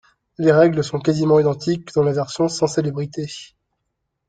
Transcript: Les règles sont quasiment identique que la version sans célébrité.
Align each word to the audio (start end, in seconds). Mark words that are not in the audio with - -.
Les 0.39 0.51
règles 0.51 0.83
sont 0.83 0.97
quasiment 0.99 1.39
identique 1.39 1.91
que 1.91 1.99
la 1.99 2.11
version 2.11 2.47
sans 2.47 2.65
célébrité. 2.65 3.29